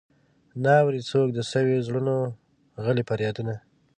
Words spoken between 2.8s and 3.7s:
غلي فريادونه.